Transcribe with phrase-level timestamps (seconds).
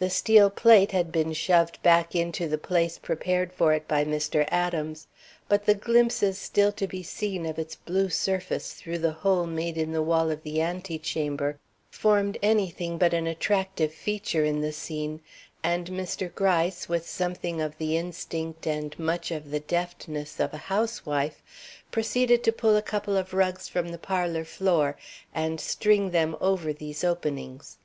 [0.00, 4.44] The steel plate had been shoved back into the place prepared for it by Mr.
[4.50, 5.06] Adams,
[5.48, 9.78] but the glimpses still to be seen of its blue surface through the hole made
[9.78, 11.60] in the wall of the antechamber
[11.92, 15.20] formed anything but an attractive feature in the scene,
[15.62, 16.34] and Mr.
[16.34, 21.40] Gryce, with something of the instinct and much of the deftness of a housewife,
[21.92, 24.96] proceeded to pull up a couple of rugs from the parlor floor
[25.32, 27.78] and string them over these openings.